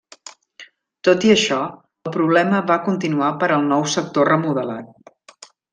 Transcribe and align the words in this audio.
Tot 1.07 1.27
i 1.27 1.33
això, 1.33 1.59
el 2.09 2.15
problema 2.17 2.63
va 2.73 2.81
continuar 2.89 3.31
per 3.45 3.53
al 3.59 3.71
nou 3.75 3.89
sector 3.97 4.33
remodelat. 4.35 5.51